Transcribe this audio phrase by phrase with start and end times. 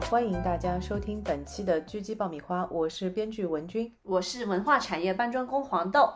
[0.00, 6.12] 欢迎大家收听本期的狙击爆米花，我是编剧文君，我是文化产业搬砖工黄豆。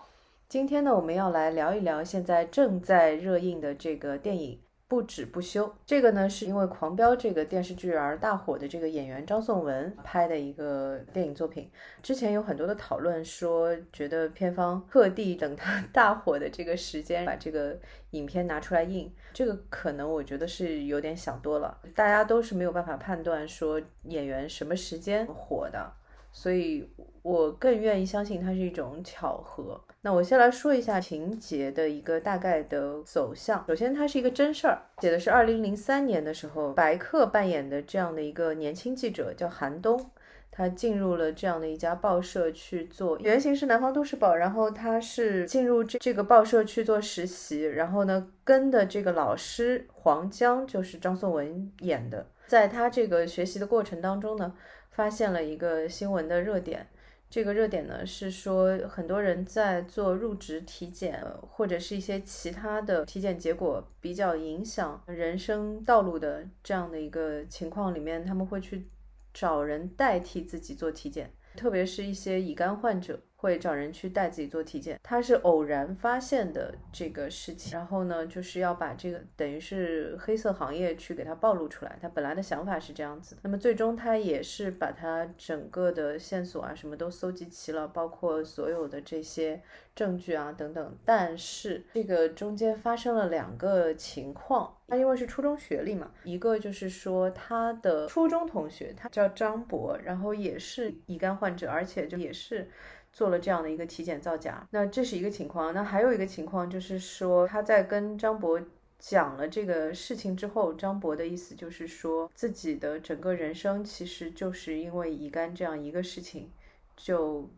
[0.48, 4.60] 今天呢，我们要来聊一聊现在正在热映的这个电影。
[4.88, 11.68] 不止不休，这个呢是因为《狂飙》这个电视剧而大火的这个演员张颂文拍的一个电影作品。
[12.04, 17.76] 之前有很多的讨论说，觉得片方特地等他 大火的这个时间把这个
[18.10, 21.76] 影片拿出来映，这个可能我觉得是有点想多了。
[21.96, 25.92] 大家都是没有办法判断说演员什么时间火的，
[26.30, 26.88] 所以
[27.22, 29.80] 我更愿意相信它是一种巧合。
[30.06, 33.64] 那我先来说一下情节的一个大概的走向。
[33.66, 40.12] 首先，它是一个真事儿，写的是二零零三年的时候，白客扮演的这样的一个年轻记者叫韩东，
[40.52, 54.54] 他进入了这样的一家报社去做，原型是南方都市报，然后他是进入这这个报社去做实习，然后呢，跟的这个老师黄江就是张颂文演的，在他这个学习的过程当中呢，
[54.92, 56.86] 发现了一个新闻的热点。
[57.28, 68.88] 这个热点呢是说，很多人在做入职体检或者是一些其他的体检结果比较影响人生道路的这样的一个情况里面，他们会去
[69.34, 73.20] 找人代替自己做体检，特别是一些乙肝患者。
[73.36, 81.98] 会找人去带自己做体检，他是偶然发现的这个事情，然后呢，就是要把这个等于是黑色行业去给他暴露出来。
[82.00, 89.62] 他本来的想法是这样子，那么最终他也是把他整个的线索啊什么都搜集齐了，包括所有的这些
[89.94, 90.96] 证据啊等等。
[91.04, 102.68] 但是这个中间发生了两个情况，他因为是初中学历嘛，一个就是说他的初中同学，他叫张博，然后也是乙肝患者，而且就也是。
[103.16, 105.72] 做了这样的一个体检造假，那这是一个情况。
[105.72, 108.60] 那还有一个情况就是说，他在跟张博
[108.98, 116.50] 讲了这个事情之后，张博的意思就是说自己的整个人生其实就是因为乙肝这样一个事情，
[116.94, 117.48] 就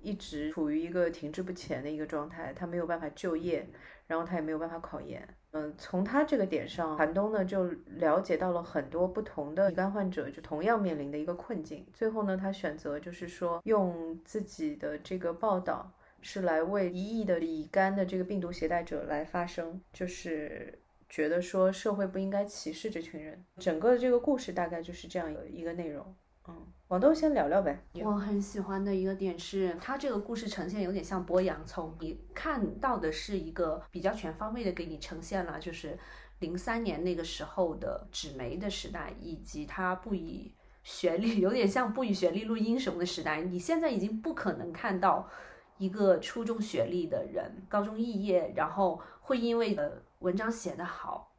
[0.00, 3.68] 一直处于一个停滞不前的一个状态，他没有办法就业，
[4.06, 5.28] 然后他也没有办法考研。
[5.52, 7.64] 嗯，从他这个点上，韩东呢就
[7.96, 11.86] 了解到了很多不同的乙肝患者就同样面临的一个困境。
[11.92, 15.92] 最后呢，他选择就是说用自己的这个报道
[16.22, 23.44] 是来为一亿的乙肝的这个病毒携带者来发声，就是觉得说社会不应该歧视这群人。
[23.58, 26.14] 整个的这个故事大概就是这样一个一个内容。
[26.48, 26.54] 嗯。
[26.88, 27.82] 王豆先聊聊呗。
[28.04, 35.98] 我很喜欢的一个点是，它这个故事呈现有点像剥洋葱，你看到的是一个比较全方位的给你呈现了，就是
[36.40, 43.40] 零三年那个时候的纸媒的时代，以及它不以学历，有点像不以学历论英雄的时代。
[43.40, 45.26] 你现在已经不可能看到
[45.78, 51.31] 一个初中学历的人，高中肄业，然后会因为呃文章写得好。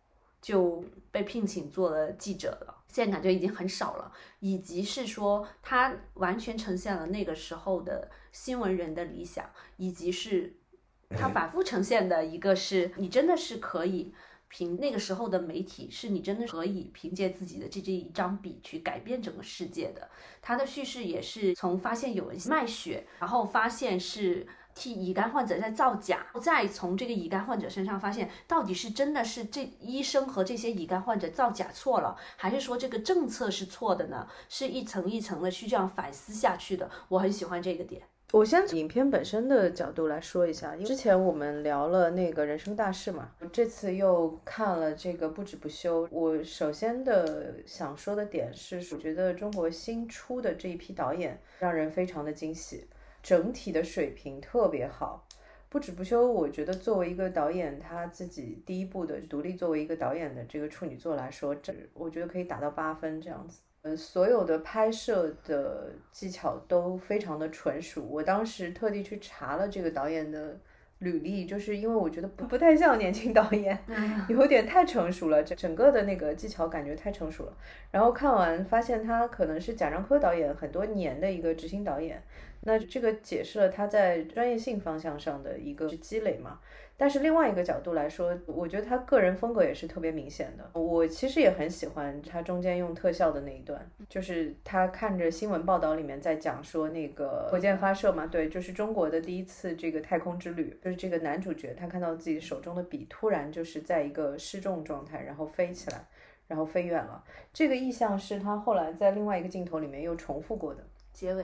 [0.43, 4.11] 就被聘请做了记者了，现在感觉已经很少了。
[4.41, 10.53] 以及是说，他完全呈现了那个时候的新闻人的理想，以及是
[11.17, 14.13] 他反复呈现的一个是你真的是可以
[14.49, 20.09] 凭那个时候的媒体，是你真的可以凭借自己的这这一张笔去改变整个世界的。
[20.41, 24.45] 他的叙事也是从发现有人卖血，然后发现是。
[24.75, 34.28] 替乙肝患者在造假，再从这个乙肝患者身上发现，到底是真的是这医生和这些乙肝患者造假错了，还是说这个政策是错的呢？
[34.50, 36.89] 是一层一层的去这样反思下去的。
[37.09, 38.01] 我很喜欢这个点。
[38.31, 46.07] 我先从影片本身的角度来说一下，因为之前我们聊了那个人生大事嘛，这次又看了这个不止不休。
[46.09, 52.88] 我首先的想说的点是，我觉得中国新出的这一批导演让人非常的惊喜。
[53.23, 55.25] 整体的水平特别好，
[55.69, 56.29] 不止不休。
[56.29, 63.62] 我觉得作为一个导演，他自己第一部的独立作为一个导演的这个处女作来说，这我觉得可以打到八分这样子。
[63.83, 68.01] 呃，所有的拍摄的技巧都非常的纯熟。
[68.03, 70.57] 我当时特地去查了这个导演的
[71.00, 73.77] 履历，就是因为我觉得不不太像年轻导演
[74.30, 77.57] 有点太成熟了，整整个的那个技巧感觉太成熟了。
[77.92, 82.21] 然后看完发现他可能是贾樟柯导演很多年的一个执行导演。
[82.65, 86.60] 那这个解释了他在专业性方向上的一个积累嘛？
[86.95, 90.80] 但是另外一个角度来说，我觉得他个人风格也是特别明显的。
[90.80, 106.06] 我其实也很喜欢他中间用特效的那一段，就是他看着新闻报道里面在讲说那个火箭发射嘛，对，就是中国的第一次这个太空之旅，就是这个男主角他看到自己手中的笔突然就是在一个失重状态，然后飞起来，
[106.48, 107.21] 然后飞远了。
[107.51, 111.44] 这个意象是他后来在另外一个镜头里面又重复过的结尾。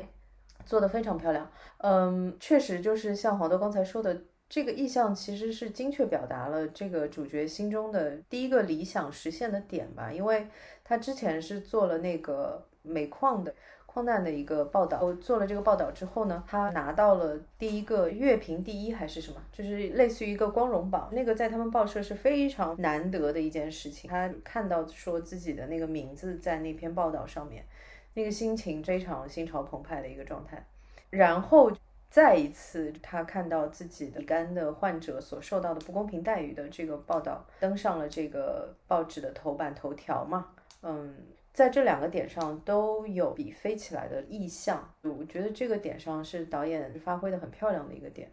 [0.65, 10.47] 做的非常漂亮，嗯，确实就是像黄豆刚才说的，这个意象其实是精确表达了这个主角心中的第一个理想实现的点吧，因为
[10.83, 13.53] 他之前是做了那个煤矿的。
[13.91, 24.07] 矿难的一个报道，我做了这个报道之后呢，他拿到了第一个乐评第一还是什么，就是类似于一个光荣榜，那个在他们报社是非常难得的一件事情。
[24.07, 27.65] 他看到说自己的那个名字在那篇报道上面，
[28.13, 30.65] 那个心情非常心潮澎湃的一个状态。
[31.09, 31.71] 然后
[32.09, 40.51] 再一次，他看到自己的肝的患者所受到的不公平待遇的这个报道登上了这个报纸的头版头条嘛，
[40.81, 41.15] 嗯。
[41.51, 48.31] 在这两个点上都有笔飞起来的意向，我觉得这个点上是导演发挥的很漂亮的一个点。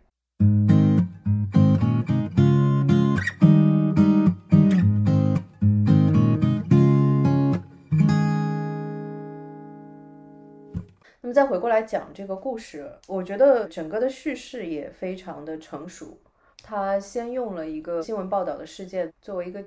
[11.36, 16.18] 再回过来讲这个故事，我觉得整个的叙事也非常的成熟。
[16.62, 19.62] 他先用了一个新闻报道的事件作为一个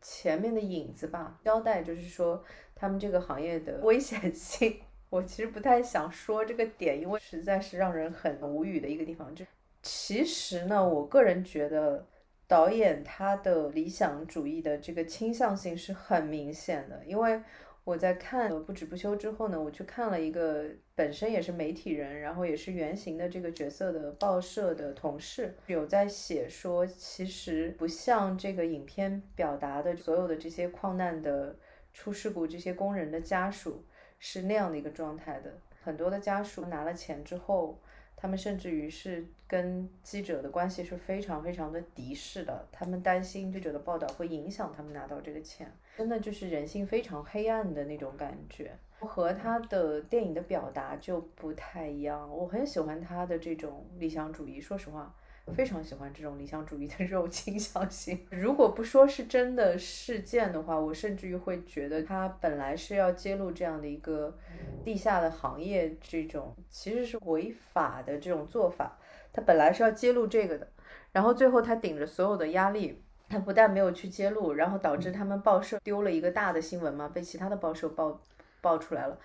[0.00, 2.40] 前面的影子吧，交代就是说。
[2.76, 4.80] 他们这个行业的危险性，
[5.10, 9.34] 我其实不太想说这个点，因为实在是让人很无语的一个地方。
[9.34, 9.44] 就
[9.82, 12.06] 其实呢，我个人觉得
[12.46, 17.42] 导演他的理想主义的这个倾向性是很明显的，因为
[17.90, 20.64] 我在看《不止不休》之后呢，我去看了一个
[20.94, 31.56] 本身也是媒体人，然后也是原型的这个角色的报社的同事，有在写说，其实不像这个影片表达的所有的这些矿难的。
[31.92, 33.84] 出事故这些工人的家属
[34.20, 35.52] 是那样的一个状态的，
[35.82, 37.80] 很多的家属拿了钱之后，
[38.20, 52.30] 他们甚至于是跟记者的关系是非常非常的敌视的，他们担心记者的报道会影响他们拿到这个钱，真的就是人性非常黑暗的那种感觉，和他的电影的表达就不太一样。
[52.30, 55.14] 我很喜欢他的这种理想主义，说实话。
[55.54, 58.26] 非常喜欢这种理想主义的这种倾向性。
[58.30, 64.36] 如果不说是真的事件的话，我甚至于会觉得他本来是要揭露这样的一个
[64.84, 68.98] 地下的行业，这种其实是违法的这种做法。
[69.32, 70.68] 他本来是要揭露这个的，
[71.12, 78.20] 然后最后他顶着所有的压力，他不但没有去揭露，然后导致他们报社丢了一个大的新闻嘛，被其他的报社爆
[78.60, 79.18] 爆出来了。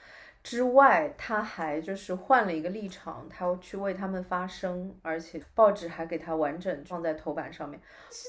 [0.46, 7.82] 之外，他还就是换了一个立场，他去为他们发声，而且报纸还给他完整放在头版上面，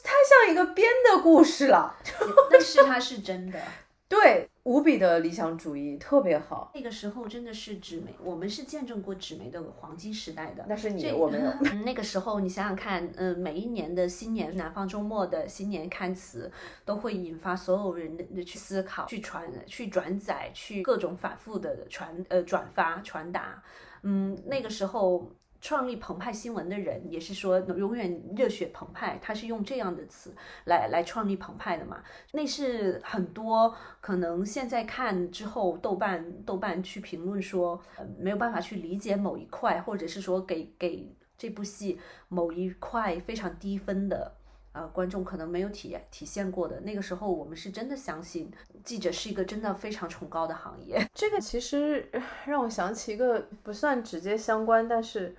[0.02, 0.12] 太
[0.46, 1.94] 像一个编的故事了。
[2.50, 3.60] 但是他是真的。
[4.08, 6.70] 对，无比的理想主义，特别好。
[6.74, 10.64] 那个时候真的是纸媒，我们是见证过纸媒的黄金时代的。
[10.68, 11.50] 那是你，我没有。
[11.84, 16.50] 那个时候，你想想看，嗯，每一年的新年南方周末的新年刊词，
[16.84, 23.60] 都会引发所有人的去思考、去传、去转载、去各种反复的传呃转发传达。
[24.02, 25.28] 嗯，那个时候。
[25.60, 32.02] 创立澎湃新闻的人也是说永远热血澎湃，他是用这样的词来来创立澎湃的嘛？
[32.32, 37.80] 那是很多可能现在看之后，豆瓣豆瓣去评论说
[38.18, 41.98] 没有办法去理解某一块，或者是说给给这部戏
[42.28, 44.32] 某一块非常低分的
[44.72, 46.78] 呃观众可能没有体验体现过的。
[46.80, 48.50] 那个时候我们是真的相信
[48.84, 51.04] 记者是一个真的非常崇高的行业。
[51.14, 52.08] 这个其实
[52.44, 55.34] 让我想起一个不算直接相关，但是。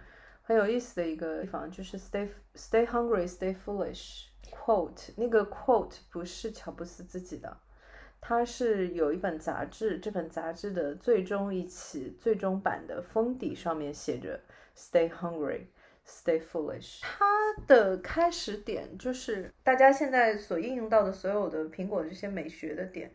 [0.47, 2.25] 很有意思的一个地方就是 stay
[2.55, 7.57] stay hungry stay foolish quote 那个 quote 不是乔布斯自己的，
[8.21, 14.39] 它是有一本杂志，这本杂志的最终一期最终版的封底上面写着
[14.73, 15.63] stay hungry
[16.07, 17.01] stay foolish。
[17.01, 17.25] 它
[17.67, 23.13] 的开始点就是大家现在所应用到的所有的苹果这些美学的点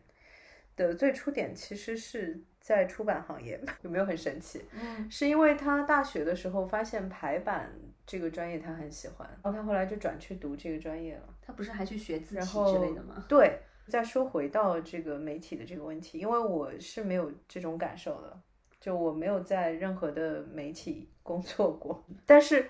[0.75, 2.39] 的最初点其实是。
[2.63, 4.63] 在出版行业 有没有很神奇？
[4.71, 7.69] 嗯，是因为他大学的时候发现排版
[8.05, 11.27] 这个专业他很喜欢，然后他后来就转去读这个专业了。
[11.41, 13.23] 他不是还去学字体之类的吗？
[13.27, 13.59] 对。
[13.89, 18.41] 再说回到这个媒体的这个问题，因为我是没有这种感受的，
[18.79, 22.01] 就我没有在任何的媒体工作过。
[22.25, 22.69] 但是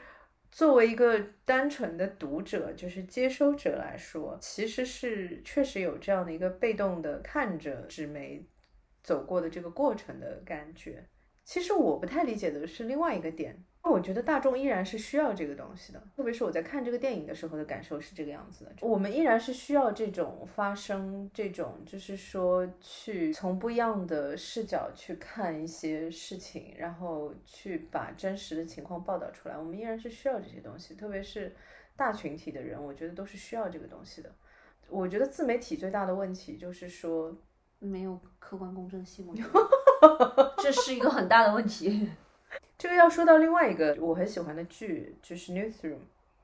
[0.52, 8.44] 作为一个单纯的读者，就是接收者来说，其实是确实有这样的一个被动的看着纸媒。
[9.04, 11.06] 走过的这个过程的感觉，
[11.44, 31.54] 其实我不太理解的是另外一个点，我觉得大众依然是需要这个东西的，特别是我在看这个电影的时候的感受是这个样子的，我们依然是需要这种发生，这种就是说去从不一样的视角去看一些事情，然后去把真实的情况报道出来，我们依然是需要这些东西，特别是
[31.98, 34.34] 大群体的人，我觉得都是需要这个东西的。
[34.88, 37.36] 我觉得自媒体最大的问题就是说。
[37.84, 42.10] 没有客观公正性，我觉得这是一个很大的问题。
[42.78, 45.96] 这个要说到另外一个我很喜欢的剧，就是《Newsroom》，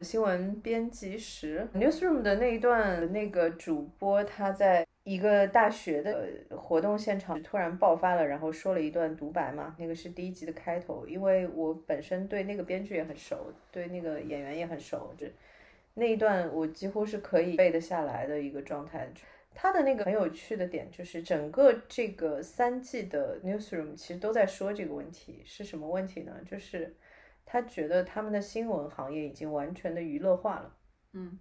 [0.02, 11.06] 新闻编辑室 newsroom 的那一段，那个主播他在一个大学的活动现场突然爆发了，然后说了一段独白嘛，那个是第一集的开头。
[11.08, 15.30] 因为我本身对那个编剧也很熟，对那个演员也很熟，这
[15.96, 19.12] 那一段我几乎是可以背得下来的一个状态。
[19.56, 26.34] 他的那个很有趣的点就是，整个这个三季的 newsroom 其实都在说这个问题，是什么问题呢？
[26.46, 26.96] 就是
[27.46, 30.78] 他觉得他们的新闻行业已经完全的娱乐化了。
[31.14, 31.38] 嗯，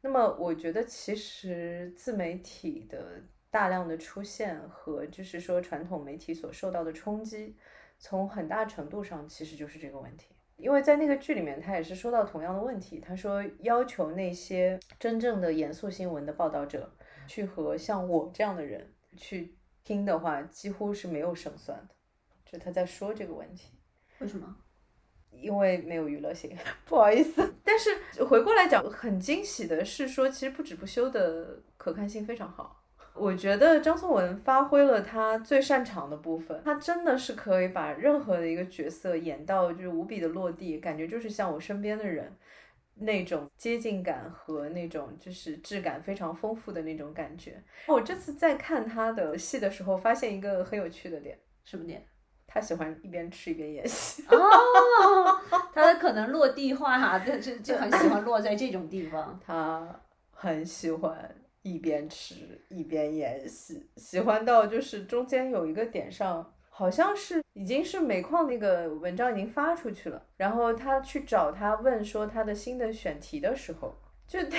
[0.00, 7.56] 那么我觉得其实自媒体的大量的出现和就是说传统媒体所受到的冲击，
[7.98, 10.34] 从很大程度上其实就是这个问题。
[10.56, 16.90] 因为在那个剧里面，他也是说到同样的问题，他说要求那些真正的严肃新闻的报道者。
[17.30, 21.94] 去和像我这样的人去听的话，几乎是没有胜算的。
[22.44, 23.68] 就他在说这个问题，
[24.18, 24.56] 为什么？
[25.30, 27.54] 因为没有娱乐性，不好意思。
[27.62, 32.82] 但是回过来讲，很惊喜的是说，其实不止不休的可看性非常好。
[33.14, 42.36] 我觉得张颂文发挥了他最擅长的部分，他真的是可以把任何的一个角色演到就是无比的落地，感觉就是像我身边的人。
[43.00, 47.62] 那种接近感和那种就是质感非常丰富的那种感觉。
[47.86, 52.06] 我这次在看他的戏的时候，发现一个很有趣的点，什么点？
[52.46, 54.24] 他喜欢一边吃一边演戏。
[54.28, 54.36] 哦，
[55.72, 59.38] 他可能落地化哈，就就就很喜欢落在这种地方。
[59.44, 60.00] 他
[60.32, 62.34] 很喜欢一边吃
[62.68, 66.54] 一边演戏，喜欢到就是中间有一个点上。
[66.72, 73.94] 好像是已经是煤矿那个文章已经发出去了，然后他去找他问说他的新的选题的时候，
[74.26, 74.56] 就 他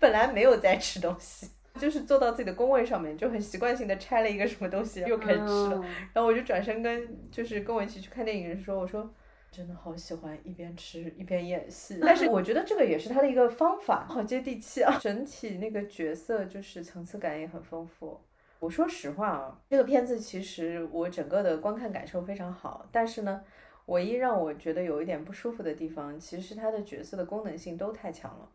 [0.00, 1.48] 本来没有在吃东西，
[1.78, 9.08] 就是坐到自己的工位上面，就很习惯性的拆了一个什么东西又开始吃了，然后我就转身跟就是跟我一起去看电影人说，我说
[9.52, 18.20] 真的好喜欢一边吃一边演戏，但是我觉得这个也是他的一个方法，好接地气啊，整体那个角色就是层次感也很丰富。
[18.60, 23.42] 我说实话啊，这个片子其实我整个的观看感受非常好，但是呢，
[23.86, 28.50] 唯一让我觉得有一点不舒服的地方，其实它的角色的功能性都太强了，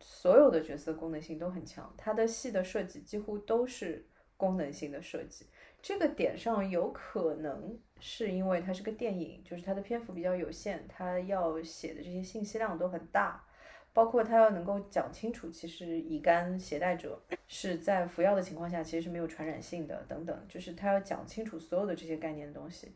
[0.00, 4.04] 所有的角色功能性都很强，它的戏的设计几乎都是
[4.36, 5.46] 功能性的设计。
[5.80, 13.44] 这个点上有可能是因为它是个电影，就是它的篇幅比较有限，它要写的这些信息量都很大。
[13.92, 22.92] 包括他要能够讲清楚，其实乙肝携带者是在服药的情况下其实是没有传染性的，等等，就是他要讲清楚所有的这些概念的东西，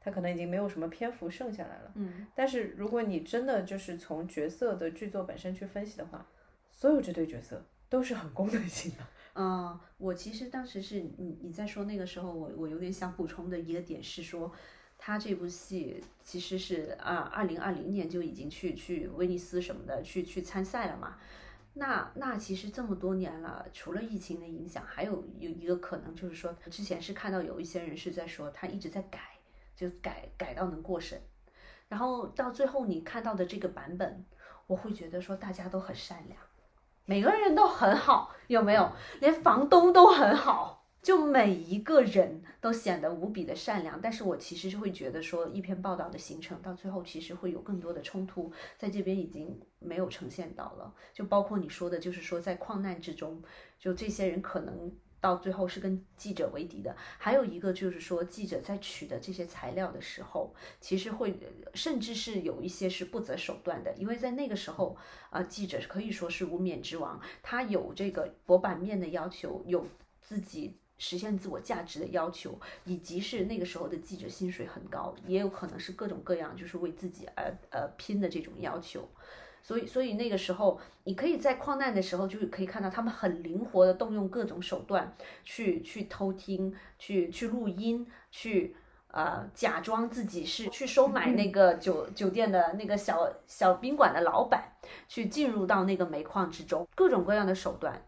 [0.00, 1.92] 他可能已经没有什么篇幅剩下来了。
[1.94, 6.26] 嗯，但是如果你真的就是从角色的剧作本身去分析的话，
[6.70, 9.06] 所有这对角色都是很功能性的。
[9.36, 14.52] 嗯，我其实当时是你你在说那个时候，我我有点想补充的一个点是说。
[15.06, 21.18] 他这部戏其实是啊，二零二零年就已经去去威尼斯什么的去去参赛了嘛。
[21.74, 29.20] 那那其实这么多年了，除了疫情的影响，还有有一个可能就是说，之前是看到有一些人是在说他一直在改，
[29.76, 31.20] 就改改到能过审。
[31.86, 34.24] 然后到最后你看到的这个版本，
[34.66, 36.40] 我会觉得说大家都很善良，
[37.04, 38.90] 每个人都很好，有没有？
[39.20, 40.83] 连房东都很好。
[41.04, 50.94] 就每一个人都显得无比的善良，但是我其实是会觉得说，一篇报道的形成到最后其实会有更多的冲突，在这边已经没有呈现到了。
[51.12, 53.42] 就包括你说的，就是说在矿难之中，
[53.78, 56.96] 就这些人可能到最后是跟记者为敌的。
[57.18, 61.38] 还有一个就是说，记者在取得这些材料的时候，其实会
[61.74, 64.96] 甚至是有一些是不择手段的，因为在那个时候
[65.28, 69.86] 啊，记者可以说是无冕之王，他有这个博版面的要求，有
[70.22, 70.78] 自己。
[70.98, 79.08] 实现自我价值的要求，以及是那个时候的记者薪水很高，也有可能是各种各样，就是为自己而呃拼的这种要求。
[79.62, 88.76] 所以，所以那个时候，你可以在矿难的时候，就可以看到他们很灵活的动用各种手段去去偷听、去去录音、去
[89.08, 94.70] 呃假装自己是去收买那个酒酒店的那个小小宾馆的老板，
[95.08, 98.00] 去进入到那个煤矿之中，各种各样的手段。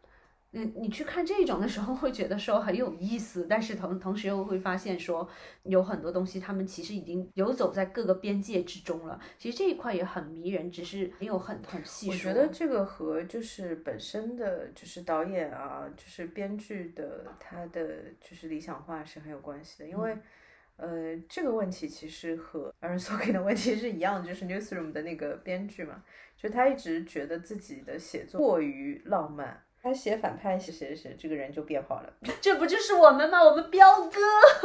[0.57, 5.29] 你你去看这种的时候，会觉得说很有意思，但是同同时又会发现说
[5.65, 9.21] 有很多东西，他们其实已经游走在各个边界之中了。
[9.39, 12.31] 其实这一块也很迷人，只是没有很很细说。
[12.31, 19.87] 我觉得这个和就是本身的就是导演啊，就是编剧的他的就是理想化是很有关系的。
[19.87, 20.17] 因为
[20.77, 26.03] 呃这个问题其实和 Aaron Sorkin 的问题是一样的，就是 Newsroom 的那个编剧嘛，
[26.35, 29.63] 就他一直觉得自己的写作过于浪漫。
[29.87, 32.13] 他写反派写写写，这个人就变好了。
[32.41, 33.41] 这不就是我们吗？
[33.41, 34.19] 我们彪哥。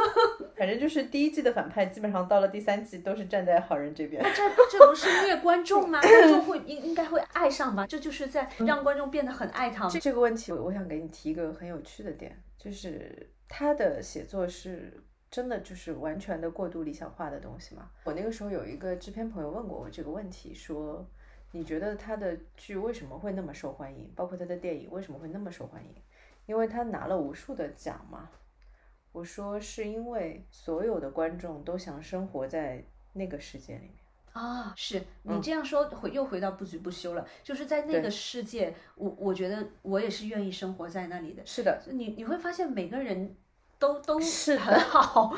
[0.57, 4.23] 反正就是第一季的反派，基本上到了第三季都是站在好人这边。
[4.23, 6.01] 这这不是虐观众吗？
[6.01, 7.85] 观众会应应该会爱上吧？
[7.85, 9.87] 这就是在让观众变得很爱他。
[9.87, 17.91] 这这个问题，我我想给你提一个很有趣的点，就是他的写作是真的就是完全的过度理想化的东西吗？
[18.05, 21.07] 我那个时候有一个制片朋友问过我这个问题，说
[21.51, 24.11] 你觉得他的剧为什么会那么受欢迎？
[24.15, 25.89] 包括他的电影为什么会那么受欢迎？
[26.45, 28.29] 因为他拿了无数的奖嘛。
[29.11, 32.81] 我说是因为所有的观众都想生活在
[33.13, 33.95] 那个世界里面
[34.31, 41.45] 啊，是你这样说回又回到不局不休了，就是在那个世界，我我觉得我也是愿意生活在那里的。
[41.45, 43.35] 是的，你你会发现每个人
[43.77, 45.35] 都都是很好，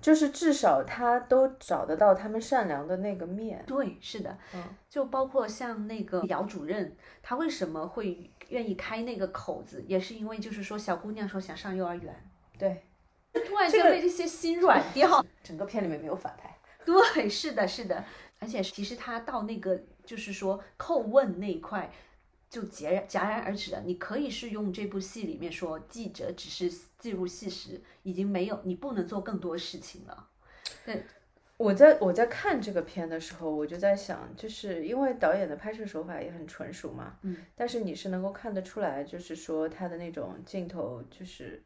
[0.00, 3.62] 就是至少他都找得到他们善良的那个面。
[3.66, 12.14] 对，是的，嗯，就包括像那个姚主任，他为什么会愿意开那个口子，也是因为就是说小姑娘说想上幼儿园，
[12.58, 12.82] 对。
[13.32, 16.52] 突然间被这些心软掉， 整个片里面没有反派。
[16.84, 18.04] 对，是的，是的，
[18.40, 21.88] 而且其实他到那个就是说叩问那一块，
[22.50, 23.80] 就截然戛然而止了。
[23.86, 30.28] 你可以是用这部戏里面说记者只是记录事实，已经没有你不能做更多事情了。
[30.84, 31.02] 对，
[31.56, 41.62] 我在我在看这个片的时候，我就在想，就是因为导演的拍摄手法也很纯熟嘛，嗯，但是你是能够看得出来，就是说他的那种镜头就是。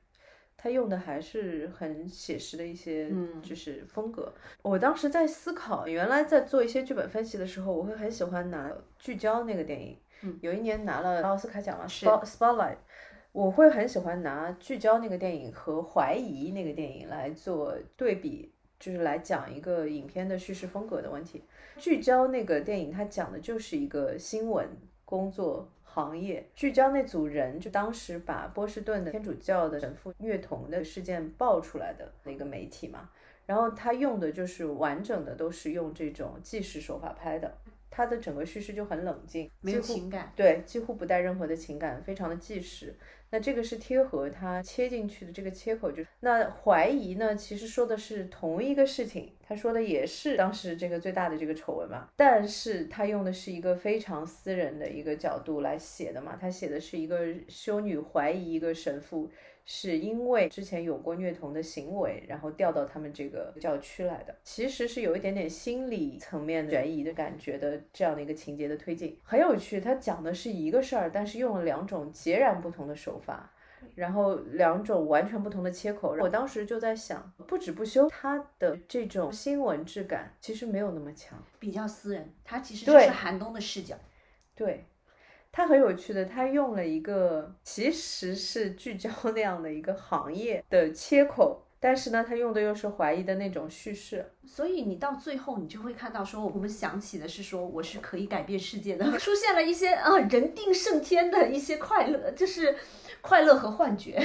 [0.57, 3.13] 他用的还是很写实的一些，
[3.43, 4.33] 就是风格。
[4.63, 9.99] 我当时在思考，原来在做一些剧本分析的时候，我会很喜欢拿聚焦那个电影。
[10.41, 12.77] 有一年拿了奥斯卡奖了，Spotlight。
[13.33, 21.43] 我会很喜欢拿聚焦那个电影和怀疑那个电影来做对比，就是来讲一个影片的叙事风格的问题。
[21.77, 24.69] 聚焦那个电影，它讲的就是一个新闻
[25.05, 25.69] 工作。
[25.87, 33.09] 行业聚焦那组人，就当时把波士顿的天主教的神父虐童的事件爆出来的那个媒体嘛，
[33.47, 37.57] 然后他用的就是完整的，都是用这种纪实手法拍的。
[37.95, 42.93] 它的整个叙事就很冷静，没有情感，对，几乎不带任何的情感，非常的纪实。
[43.31, 59.31] 那这个是贴合它切进去的这个切口，就那怀疑呢，其实说的是同一个事情，他说的也是当时这个最大的这个丑闻嘛，但是他用的是一个非常私人的一个角度来写的嘛，他写的是一个修女怀疑一个神父。
[59.67, 69.81] 是因为之前有过虐童的行为，然后调到他们这个教区来的，其实是有一点点心理层面悬疑的感觉的这样的一个情节的推进，很有趣。
[69.81, 73.51] 它讲的是一个事儿，但是用了两种截然不同的手法，
[73.95, 76.15] 然后两种完全不同的切口。
[76.21, 83.97] 我当时就在想，不止不休，他的这种新闻质感其实没有那么强，比较私人，他其实就是寒冬的视角，
[84.55, 84.85] 对。
[85.57, 102.75] 他很有趣的，他用了一个其实是聚焦那样的一个行业的切口，但是呢，他用的又是怀疑的那种叙事，所以你到最后你就会看到说，我们想起的是说我是可以改变世界的， 出现了一些啊人定胜天的一些快乐，就是
[103.21, 104.21] 快乐和幻觉。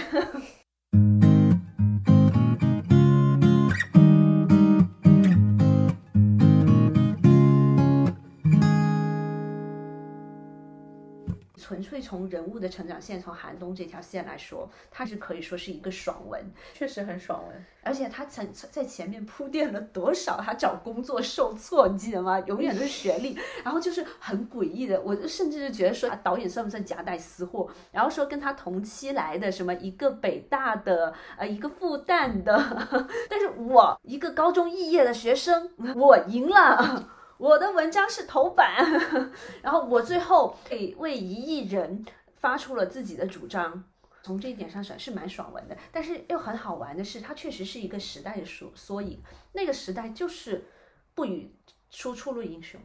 [11.70, 17.64] 纯粹从人物的成长线，从寒冬这条线来说，它是可以说是一个爽文，确实很爽文。
[17.84, 22.40] 而且他曾在前面铺垫了多少他找工作受挫，你记得吗？
[22.48, 25.00] 永远都是学历，然后就是很诡异的。
[25.00, 27.70] 我甚至是觉得说，导演算不算夹带私货？
[27.92, 32.88] 然后说跟他同期来的什么一个北大的，呃，一个复旦的，
[33.30, 37.19] 但是我一个高中肄业的学生，我赢了。
[37.40, 38.86] 我的文章是头版，
[39.64, 43.82] 然后我最后给为一亿人发出了自己的主张，
[44.24, 45.78] 从这一点上是是蛮爽文的。
[45.90, 49.24] 但是又很好玩的是，它确实是一个时代的缩缩影。
[49.54, 50.66] 那个时代就是
[51.16, 51.50] 不与
[51.90, 52.78] 出出论英雄，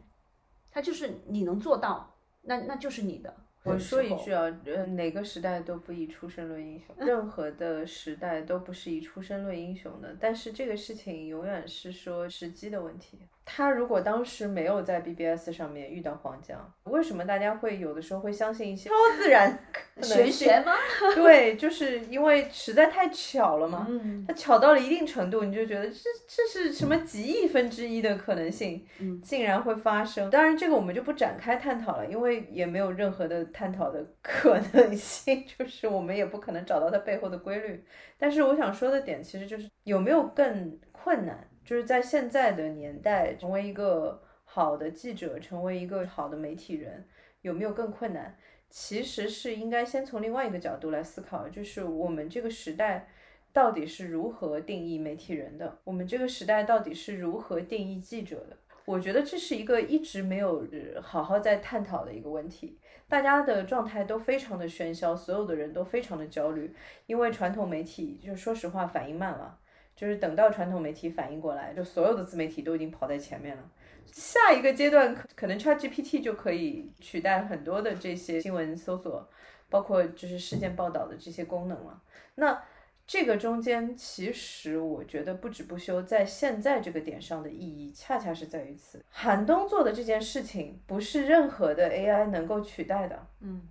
[0.71, 3.35] 他就是你能做到，那那就是你的。
[3.65, 10.17] 我说一句啊，呃，哪个时代都不以出身论英雄，任何的时代都不是以出身论英雄的。
[10.21, 13.19] 但是这个事情永远是说时机的问题。
[13.45, 19.59] 他如果当时没有在 BBS 上面遇到黄江，为什么大家会有的时候会相信一些超自然
[20.01, 20.73] 玄学吗？
[21.15, 23.87] 对，就是因为实在太巧了嘛。
[23.89, 25.95] 嗯，它巧到了一定程度，你就觉得这
[26.27, 28.85] 这是什么几亿分之一的可能性，
[29.23, 30.31] 竟然会发生。
[30.31, 37.85] 当然，这个我们就不展开探讨了，因为也没有任何的探讨的可能性， 就是我们也不可能找到它背后的规律。
[38.19, 41.47] 但是我想说的点，其实就是有没有更困难。
[41.65, 47.07] 就是在现在的年代，成为一个好的记者，成为一个好的媒体人，
[47.41, 48.37] 有没有更困难？
[48.69, 53.09] 其实是应该先从另外一个角度来思考，就是我们这个时代
[53.53, 55.79] 到底是如何定义媒体人的？
[55.85, 58.57] 我们这个时代到底是如何定义记者的？
[58.85, 60.67] 我觉得这是一个一直没有
[61.01, 62.79] 好好在探讨的一个问题。
[63.09, 66.75] 大家的状态都非常的喧嚣，所有的人都非常的焦虑，
[67.07, 69.59] 因为传统媒体就说实话反应慢了，
[69.97, 73.63] 就是等到传统媒体反应过来，就所有的自媒体都已经跑在前面了。
[74.07, 79.29] 下一个阶段可可能 ChatGPT 就可以取代很多的这些新闻搜索，
[79.71, 82.03] 包括就是事件报道的这些功能了。
[82.35, 82.63] 那
[83.07, 89.05] 这个中间，其实我觉得不止不休，在现在这个点上的意义，恰恰是在于此。
[89.11, 93.27] 寒冬做的这件事情，不是任何的 AI 能够取代的。
[93.41, 93.69] 嗯，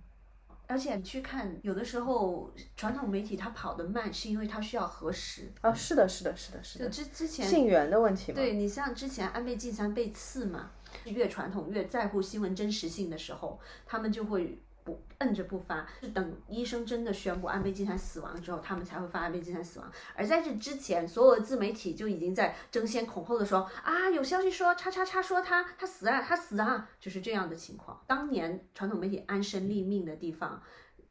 [0.66, 5.52] 而且你去看，有的时候传统媒体它跑得慢，是因为它需要核实。
[5.60, 6.88] 啊，是的，是的，是的，是的。
[6.88, 8.36] 就之之前信源的问题嘛。
[8.36, 10.70] 对你像之前安倍晋三被刺嘛，
[11.04, 14.58] 越传统越在乎新闻真实性的时候，他们就会。
[14.84, 19.90] 不摁着不发，是等医生真的宣布安倍晋三死亡之后，他们才会发安倍晋三死亡。
[20.14, 27.98] 而在这之前，所有的自媒体就已经在争先恐后的说啊，有消息说叉叉叉说他他死啊，他死啊，就是这样的情况。
[28.06, 30.62] 当年传统媒体安身立命的地方，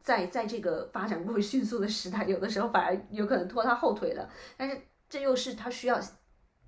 [0.02, 4.30] 在在这个发展过迅速的时代，有的时候反而有可能拖他后腿了。
[4.56, 6.00] 但是这又是他需要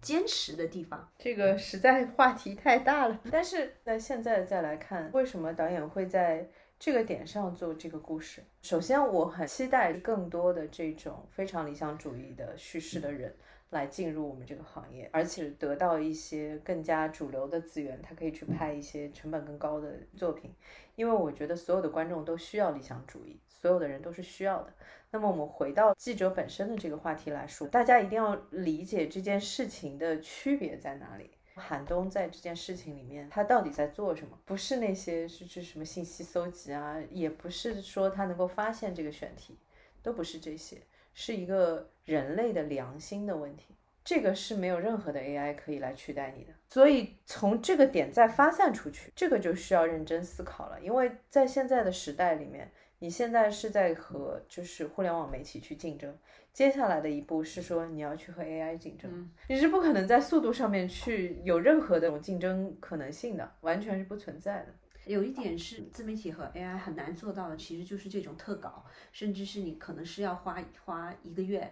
[0.02, 1.08] 坚持的地方。
[1.20, 3.20] 这个实在话题太大了。
[3.30, 6.50] 但是在现在再来看，为什么导演会在？
[6.78, 13.34] 这个点上做这个故事，首先我很期待更多的这种非常理想主义的叙事的人
[13.70, 20.54] 来进入我们这个行业，而且得到一些更加主流的资源，他可以去拍一些成本更高的作品。
[20.96, 24.74] 因为我觉得所有的观众都需要理想主义，所有的人都是需要的。
[25.12, 31.32] 那么我们回到记者本身的这个话题来说，大家一定要理解这件事情的区别在哪里。
[31.56, 34.38] 韩东在这件事情里面，他到底在做什么？
[34.46, 39.58] 不是那些是是什么信息搜集啊，也不是说他能够发现这个选题，
[40.04, 40.78] 都不是这些，
[41.14, 43.76] 是一个人类的良心的问题。
[44.04, 46.52] 这个是没有任何的 AI 可以来取代你的。
[46.70, 50.80] 所以从这个点再发散出去，这个就需要认真思考了。
[50.80, 52.72] 因为在现在的时代里面，
[53.06, 56.18] 你现在是在和就是互联网媒体去竞争。
[56.52, 64.74] 接下来的一步是说，你要去和 AI 竞争，你是不可能在速度上面去有任何的这种竞争可能性的，完全是不存在的。
[65.06, 71.72] 有一点是自媒体和 AI 很难做到的，其实就是这种特稿，甚至是你可能是要花花一个月、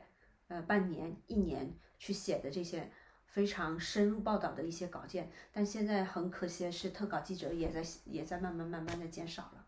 [0.50, 2.88] 呃半年、一年去写的这些
[3.26, 5.32] 非常深入报道的一些稿件。
[5.52, 9.63] 但现在很可惜的是，特稿记者也在也在慢慢慢慢的减少了，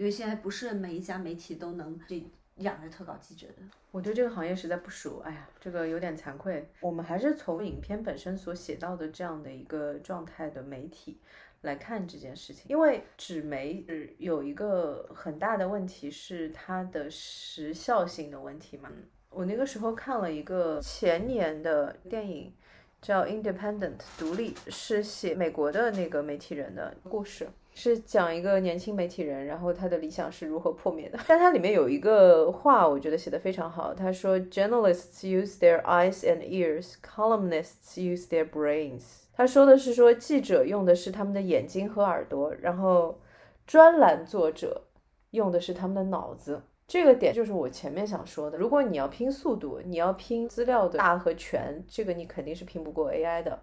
[0.00, 2.24] 因为现在不是每一家媒体都能这。
[2.56, 3.54] 养着特稿记者的，
[3.90, 6.68] 我对这个行业实在不熟，哎呀，这个有点惭愧。
[6.80, 11.18] 我们还是从影片本身所写到的这样的一个状态的媒体
[11.62, 13.82] 来看这件事情，因为纸媒
[14.18, 18.90] 有一个很大的问题是它的时效性的问题嘛。
[19.30, 22.52] 我那个时候看了一个前年的电影，
[23.00, 27.48] 叫《Independent》独立，是写美国的那个媒体人的故事。
[27.80, 31.18] 是讲一个年轻媒体人，然后他的理想是如何破灭的。
[31.26, 33.94] 但它里面有一个话，我觉得写的非常好。
[33.94, 43.18] 他说：“Journalists use their eyes and ears, columnists use their brains。”他说的是说记者用的是他们的眼睛和耳朵，然后
[43.66, 44.82] 专栏作者
[45.30, 46.60] 用的是他们的脑子。
[46.86, 48.58] 这个点就是我前面想说的。
[48.58, 53.58] 如果你要拼速度，你要拼资料的大和全，这个你肯定是拼不过 AI 的。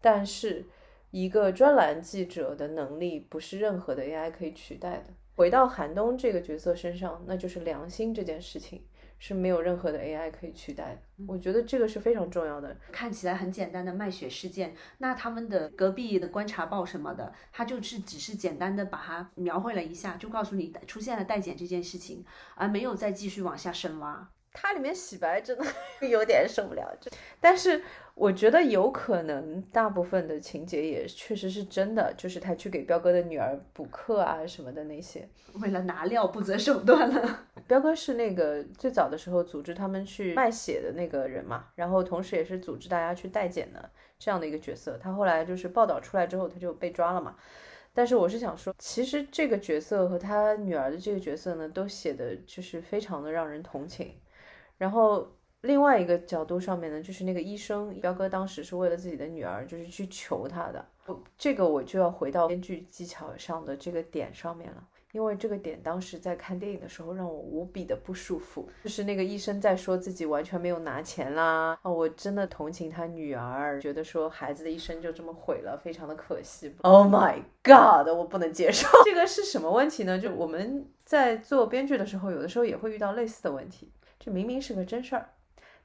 [0.00, 0.64] 但是
[1.10, 5.04] 一个专栏记者的能力不是任何的 AI 可以取代的。
[5.34, 8.84] 回到寒冬这个角色身上，那就是良心这件事情
[9.18, 11.24] 是没有任何的 AI 可以取代的。
[11.26, 12.76] 我觉得这个是非常重要的。
[12.92, 22.22] 看起来很简单的卖血事件，那他们的隔壁的观察报什么的，他就是只是简单的把它描绘了一下，就告诉你出现了代检这件事情，
[22.54, 24.28] 而没有再继续往下深挖。
[24.52, 25.64] 它里面洗白真的
[26.06, 27.82] 有点受不了，这但是
[28.20, 37.46] 我觉得有可能大部分的情节也确实是真的，就是他去给彪哥的女儿补课啊什么的那些，为了拿料不择手段了。
[37.66, 44.98] 彪哥是那个最早的时候组织他们去卖血的那个人嘛，然后同时也是组织大家去代检的这样的一个角色。
[44.98, 47.34] 他后来就是报道出来之后他就被抓了嘛。
[47.94, 54.14] 但是我是想说，其实这个角色和他女儿的这个角色呢，都写的就是非常的让人同情。
[54.76, 55.26] 然后
[55.62, 60.84] 另外一个角度上面呢，就是那个医生彪哥当时是为了自己的女儿，就是去求他的。
[61.36, 68.68] 这个我就要回到编剧技巧上的这个点上面了，因为这个点当时在看电影的时候让我无比的不舒服。
[68.84, 76.72] 就是那个医生在说自己完全没有拿钱啦，啊，我真的同情他女儿，觉得说孩子的一生就这么毁了，非常的可惜。
[76.82, 78.88] Oh my god，我不能接受。
[79.04, 80.16] 这个是什么问题呢？
[80.16, 83.90] 就我们在做编剧的时候，有的时候也会遇到类似的问题。
[84.20, 85.28] 这明明是个真事儿，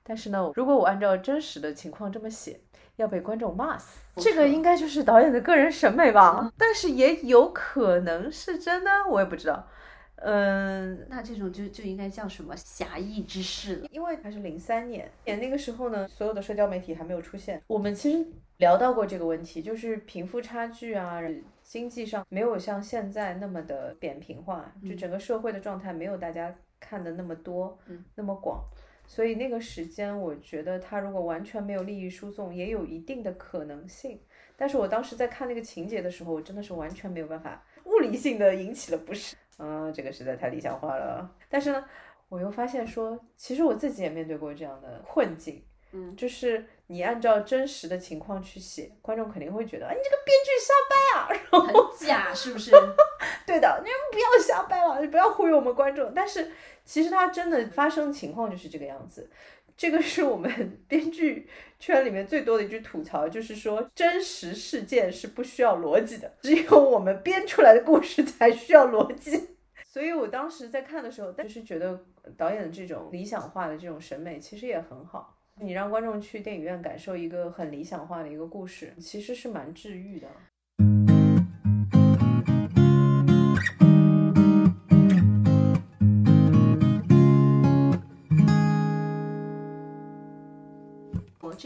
[0.08, 2.60] 但是呢，如果我按照真实的情况这么写，
[2.98, 4.00] 要被观众骂死。
[4.18, 9.68] 这个应该就是导演的个人审美吧， 但是也有可能是真的，我也不知道。
[10.18, 13.88] 嗯，那这种就就应该叫什么侠义之士了。
[13.92, 17.62] 因为还是零三年，那个时候呢，所有的社交媒体还没有出现。
[17.68, 18.26] 我们其实
[18.58, 21.20] 聊到过这个问题，就是贫富差距啊，
[21.64, 27.78] 经济上没有像现在那么的扁平化，就整个社会的状态没有大家看的那么多，
[28.16, 28.64] 那么广。
[29.08, 34.20] 所以那个时间，我觉得他如果完全没有利益输送，也有一定的可能性。
[34.58, 39.36] 但是我当时在看那个情节的时候，我真的是完全没有办法物理性的引起了不适。
[39.58, 41.30] 嗯，这个实在太理想化了。
[41.50, 41.86] 但是呢，
[42.30, 45.64] 我又发现说，其实我自己也面对过这样的困境。
[45.92, 52.72] 嗯，就是你按照真实的情况去写，观众肯定会觉得，哎，你这个编剧瞎掰啊，然后很假，是不是？
[53.46, 56.14] 对的，你们不要瞎掰了，你不要忽悠我们观众。
[56.14, 56.52] 但是
[56.84, 59.30] 其实它真的发生情况就是这个样子。
[59.78, 60.50] 这个是我们
[60.88, 69.50] 编剧圈里面最多的一句吐槽，就是说真实事件是不需要逻辑的，只有我们编出来的故事才需要逻辑。
[69.84, 72.00] 所以我当时在看的时候，就是觉得
[72.38, 75.35] 导演的这种理想化的这种审美其实也很好。
[75.62, 80.28] 你让观众去电影院感受一个很理想化的一个故事，其实是蛮治愈的。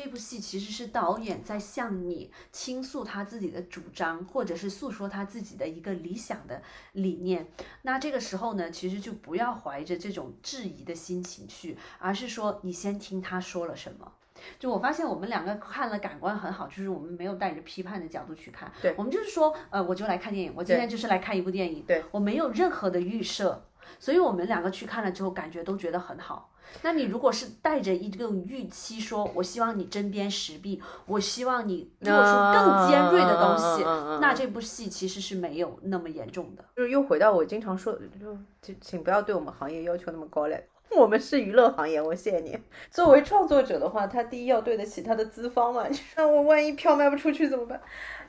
[0.01, 6.61] 这部戏其实是导演在向你倾诉他自己的主张，或者是诉说他自己的一个理想的
[6.93, 7.45] 理念。
[7.81, 14.09] 那这个时候呢，其实就不要怀着这种质疑的心情去，而是说你先听他说了什么。
[14.57, 23.65] 就我发现我们两个看了感官很好，就是我们没有带着批判的角度去看，对我们就是说，呃，我就来看电影，我今天就是来看一部电影，对我没有任何的预设，
[23.99, 26.49] 所以我们两个去看了之后，感觉都觉得很好。
[26.81, 33.83] 那你如果是带着一种预期，说我希望你针砭时弊，我希望你做出更尖锐的东西，
[34.21, 36.63] 那这部戏其实是没有那么严重的。
[36.75, 40.67] 就是又回到我经常说的，就请请不要对我们行业要求那么高嘞。
[40.97, 42.57] 我们是娱乐行业，我谢谢你。
[42.89, 45.87] 作为创作者的话，他第一要对得起他的资方嘛。
[45.87, 47.79] 你说我万一票卖不出去怎么办？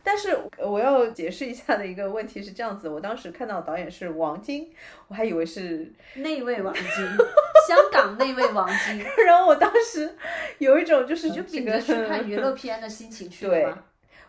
[0.03, 4.71] 但是我要解释一下的一个问题是这样子，我当时看到导演是王晶，
[5.09, 6.85] 我还以为是那位王晶，
[7.69, 9.05] 香港那位王晶。
[9.27, 10.17] 然后我当时
[10.59, 13.73] 有一种就是就秉着去看娱乐片的心情去对。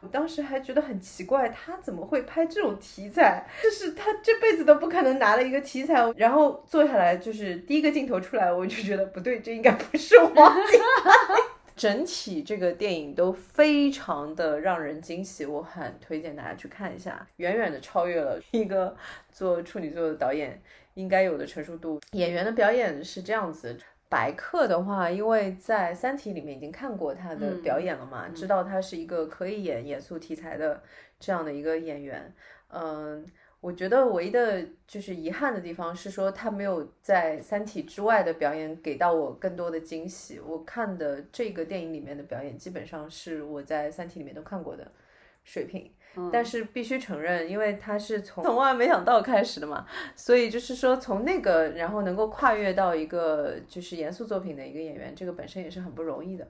[0.04, 3.46] 我当时还觉得很奇怪，他怎么会拍这种题材？
[3.62, 10.80] 就是他这辈子都不可能拿了一个题材，然后坐下来就是第一个镜头出来，我就觉得不对，这应该不是王晶。
[11.82, 18.96] 整体这个电影都非常的让人惊喜，我很推荐大家去看一下，远远的超越了一个
[19.32, 20.62] 做处女座的导演
[20.94, 22.00] 应该有的成熟度。
[22.12, 23.76] 演员的表演是这样子。
[24.08, 30.84] 白客的话，因为在《三体》里面已经看过他的表演了嘛，知道他是一个可以演严肃题材的
[31.20, 32.32] 这样的一个演员。
[32.70, 33.26] 嗯，
[33.62, 40.40] 我觉得唯一的就是遗憾的地方是说他没有在《三体》之外的表演给到我更多的惊喜。
[40.40, 44.92] 我看的这个电影里面的表演基本上是我在《三体》里面都看过的
[45.44, 45.90] 水平。
[46.30, 56.46] 但是必须承认，因为他是从 从万万没想到开始的嘛，所以就是说从那个然后能够跨越到一个就是严肃作品的一个演员，这个本身也是很不容易的。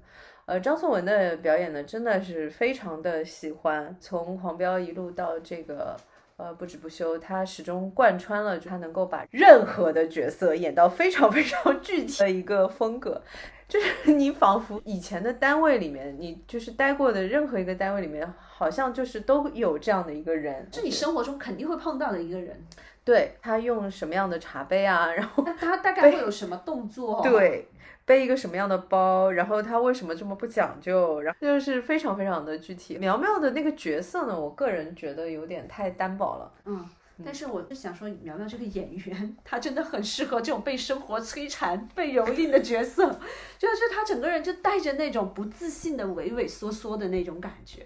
[0.47, 5.95] 呃，张颂文的表演呢，真的是非常的喜欢，从黄标一路到这个
[6.41, 13.21] 呃不止不休，他始终贯穿了他能够把任何的角色演到非常 非常具体的一个风格。
[13.67, 22.59] 就是你仿佛以前的单位里面，你就是待过的任何一个单位里面，好像就是都有这样的一个人，是你生活中肯定会碰到的一个人。
[23.03, 27.21] 对他用什么样的茶杯啊，然后他大概会有什么动作？
[27.23, 27.67] 对，
[28.05, 31.21] 背一个什么样的包，然后他为什么这么不讲究？
[31.21, 32.97] 然后就是非常非常的具体。
[32.97, 36.51] 苗苗的那个角色呢，我个人觉得有点太单薄了。
[36.65, 36.89] 嗯。
[37.23, 43.07] 但是我是想说，苗苗这个演员，她真的很适合这种被生活摧残、被蹂躏的角色，
[43.59, 47.85] 就是她整个人就带着那种不自信的畏畏缩缩的那种感觉。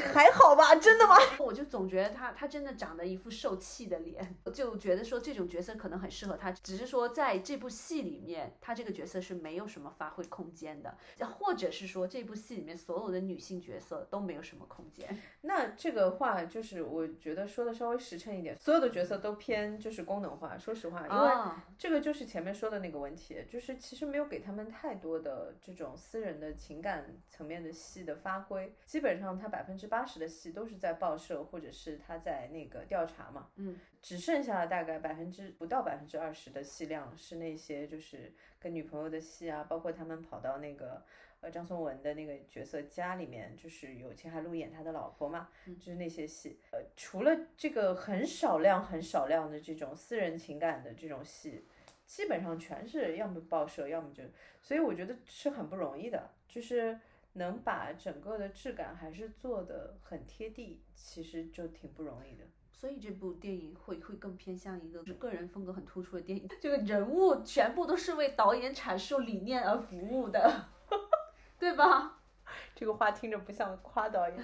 [0.00, 0.74] 这还好吧？
[0.76, 1.16] 真的吗？
[1.38, 10.96] 我就总觉得他，他真的长得一副受气的脸， 就觉得说这种角色可能很适合他，只是说在这部戏里面，他这个角色是没有什么发挥空间的，
[11.38, 15.20] 或者是说这部戏里面所有的女性角色都没有什么空间。
[15.42, 20.56] 那这个话就是我觉得说的稍微实诚一点，所有的角色都偏就是功能化。
[20.56, 29.89] 说实话，因为这个就是前面说的那个问题，就是其实没有给他们太多的这种私人的情感层面的戏的发挥，基本上他百分之。
[29.90, 41.04] 八十的戏都是在报社或者是他在那个调查嘛，嗯，只剩下了大概百分之不到百分之二十的戏量是那些就是跟女朋友的戏啊，包括他们跑到那个
[41.40, 51.66] 呃张颂文的那个角色家里面，就是有秦海璐演他的老婆嘛，就是那些戏，呃，除了这个很少量很少量的这种私人情感的这种戏。
[52.06, 54.24] 基本上全是要么报社，要么就，
[54.60, 56.98] 所以我觉得是很不容易的，就是
[57.34, 62.44] 能把整个的质感还是做的很贴地，其实就挺不容易的。
[62.72, 70.68] 所以这部电影会会更偏向一个个人风格很突出的电影，这个人物全部都是为导演阐述理念而服务的，
[71.58, 72.20] 对吧？
[72.74, 74.36] 这个话听着不像夸导演，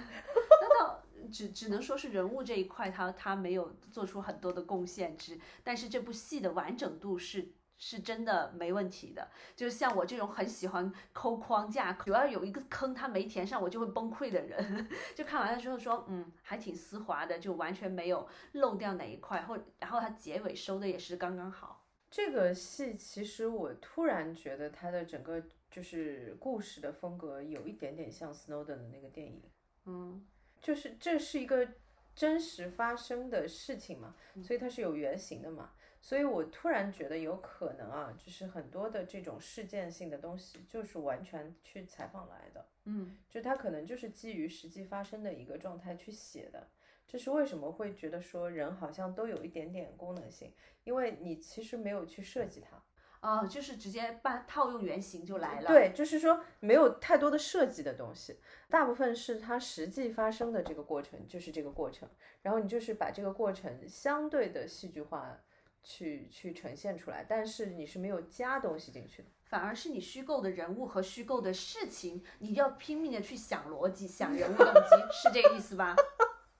[0.61, 7.49] 那倒只只能说是人物这一块，他他没有做出很多的贡献，只，但是这部戏的完整度是。
[7.77, 21.85] 是真的没问题的，就是像我这种很喜欢抠框架，主要有一个坑他没填上，我就会崩溃的人， 就看完了之后说，嗯，还挺丝滑的，就完全没有漏掉哪一块，或然后他结尾收的也是刚刚好。
[22.09, 29.43] 这个戏其实我突然觉得它的整个就是故事的风格有一点点像 Snowden 的那个电影，
[29.85, 30.25] 嗯，
[30.61, 31.67] 就是这是一个
[32.15, 35.71] 真实发生的事情嘛，所以它是有原型的嘛。
[36.07, 46.65] 所以我突然觉得有可能啊，就是很多的这种事件性的东西，就是完全去采访来的，嗯，就他可能就是基于实际发生的一个状态去写的。
[47.05, 50.53] 这是为什么会觉得说人好像都有一点点功能性，
[50.85, 52.81] 因为你其实没有去设计它，
[53.19, 55.67] 啊，就是直接把套用原型就来了。
[55.67, 58.39] 对，就是说没有太多的设计的东西，
[58.69, 62.07] 大部分是它实际发生的这个过程，就是这个过程，
[62.43, 65.37] 然后你就是把这个过程相对的戏剧化。
[65.83, 75.95] 去去呈现出来，但是你是没有加东西进去的，反而是你虚构的人物和虚构的事情，你要拼命的去想逻辑、想人物动机，是这个意思吧？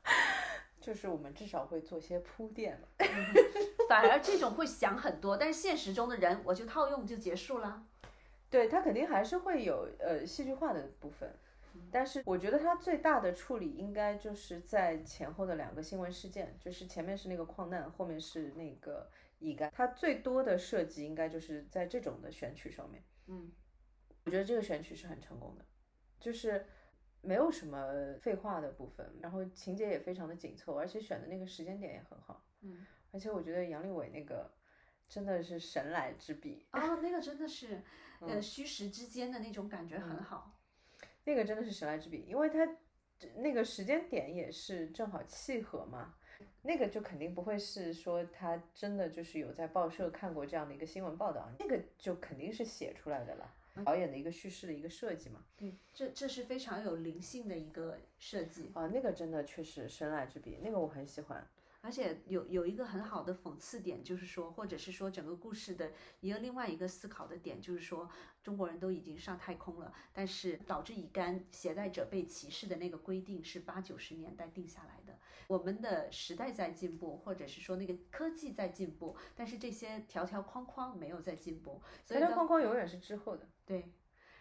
[0.80, 2.88] 就是我们至少会做些铺垫了，
[3.90, 7.84] 反而这种会想很多，但是现实中的人我就套用就结束了。
[8.50, 11.38] 对他肯定还是会有呃戏剧化的部分。
[11.92, 19.10] 但是我觉得它最大的处理应该就是在前后的两个新闻事件，就是前面是那个矿难，后面是那个
[19.40, 23.04] 乙肝，它最多的设计应该就是在这种的选取上面。
[23.28, 23.52] 嗯，
[24.26, 25.66] 我觉得这个选取是很成功的，
[26.20, 26.66] 就是
[27.22, 32.46] 没有什么废话的部分，然后情节也非常的紧凑，而且选的那个时间点也很好。
[32.62, 34.52] 嗯，而且我觉得杨利伟那个
[35.08, 37.84] 真的是神来之笔啊，那个真的是
[38.22, 40.57] 呃虚实之间的那种感觉很好。
[41.28, 42.66] 那个真的是神来之笔，因为他
[43.36, 46.16] 那个时间点也是正好契合嘛。
[46.62, 55.44] 那个就肯定不会是说他真的就是有在报社看过这样的一个新闻报道，那个就肯定是写出来的了，导演的一个叙事的一个设计嘛。
[55.58, 61.46] 对，这这是非常有灵性的一个设计啊，那个真的确实神来之笔，那个我很喜欢。
[61.88, 68.10] 而且有有一个很好的讽刺点，就是说，或者是说整个故事的一个另外一个思考的点，就是说，
[68.44, 75.18] 中国人都已经上太空了，但是导致乙肝携带者被歧视的那个规定是八九十年代定下来的。
[75.48, 81.82] 我们的时代在进步，或者是说那个科技在进步，但是这些条条框框没有在进步。
[82.06, 83.48] 条条框框永远是滞后的。
[83.66, 83.94] 对，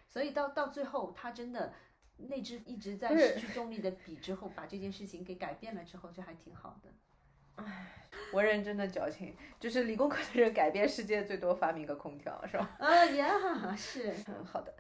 [0.09, 1.73] 所以到到最后，他真的
[2.17, 6.93] 那只一直在失去动力的笔之后，把这件事情给改变了之后，就还挺好的。
[7.57, 7.87] 唉，
[8.33, 12.77] 文人真的矫情，就是理工科的人改变世界最多，发明个空调，是吧？
[12.79, 14.75] 啊呀，是，嗯，好的。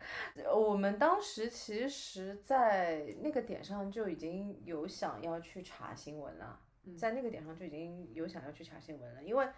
[0.55, 6.61] 我们当时其实，在那个点上就已经有想要去查新闻了，
[6.99, 9.49] 在那个点上就已经有想要去查新闻了，因为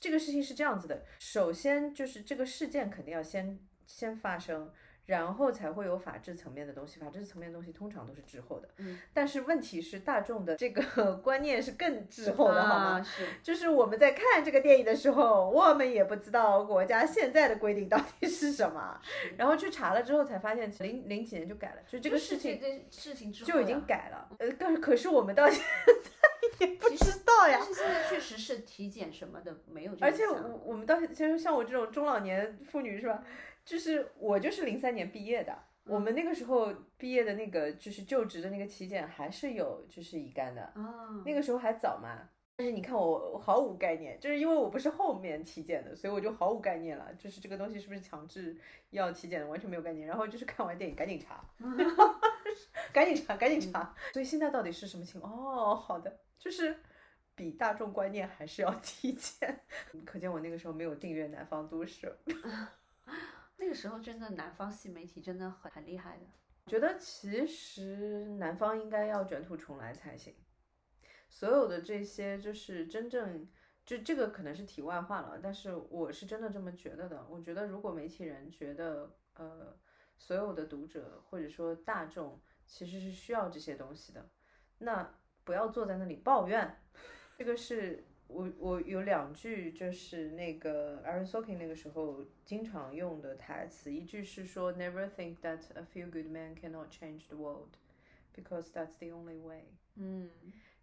[0.00, 4.72] 这个事情是这样子的，首先就是这个事件肯定要先先发生。
[5.06, 8.68] 然后才会有法治层面的东西，法治层面的东西通常都是滞后的。
[8.78, 13.02] 嗯，但是问题是大众的这个 观念是更滞后的，好吗？
[13.02, 18.98] 是，就是我们在看这个电影的时候，我们也不知道国家现在的规定到底是什么，
[19.36, 22.58] 然后去查了之后才发现，零零几年就改了，就这个事情，
[22.90, 24.28] 事情就已经改了。
[24.38, 27.58] 呃，可可是我们到现在也不知道呀。
[27.60, 33.22] 但是现在确实是体检什么的没有，而且我我们到现在像我这种中老年妇女是吧？
[33.64, 42.28] 就是我就是零三年毕业的，我们那个时候毕业的那个就是就职的那个体检还是有就是乙肝的啊，那个时候还早嘛。
[42.56, 48.56] 但是你看我毫无概念，就是因为我不是后面体检的，所以我就毫无概念了，就是这个东西是不是强制
[48.90, 50.06] 要体检的，完全没有概念。
[50.06, 51.44] 然后就是看完电影赶紧查，
[52.94, 53.92] 赶紧查，赶紧查。
[54.12, 55.32] 所以现在到底是什么情况？
[55.32, 56.78] 哦，好的，就是
[57.34, 59.58] 比大众观念还是要 体检。
[60.04, 62.16] 可见我那个时候没有订阅南方都市。
[63.56, 66.26] 那个时候真的南方系媒体真的很很厉害的，
[66.66, 70.34] 觉得其实南方应该要卷土重来才行。
[71.28, 73.48] 所有的这些就是真正，
[73.84, 77.26] 就这个可能是题外话了，但是我是真的这么觉得的。
[77.28, 79.76] 我觉得如果媒体人觉得，呃，
[80.16, 84.30] 所有的读者或者说大众其实是需要这些东西的，
[84.78, 86.80] 那不要坐在那里抱怨。
[87.36, 97.76] 这个是我我有两句就是那个 Aaron Sorkin 那个时候经常用的台词，一句是说 Never think that a few good men cannot change the world
[98.34, 99.64] because that's the only way。
[99.96, 100.30] 嗯。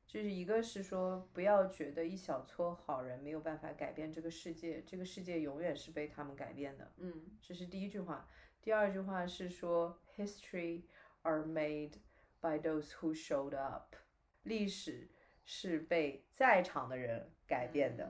[0.08, 6.92] 就是一个是说，不要觉得一小撮好人没有办法改变这个世界，这个世界永远是被他们改变的。
[6.98, 8.28] 嗯，这是第一句话。
[8.62, 10.82] 第二句话是说，History
[11.22, 11.94] are made
[12.42, 13.96] by those who showed up。
[14.44, 15.08] 历史
[15.54, 18.10] 是被在场的人改变的。